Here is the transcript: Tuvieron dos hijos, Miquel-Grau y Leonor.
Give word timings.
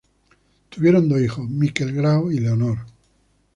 Tuvieron 0.69 1.07
dos 1.07 1.21
hijos, 1.21 1.47
Miquel-Grau 1.47 2.31
y 2.31 2.39
Leonor. 2.39 2.79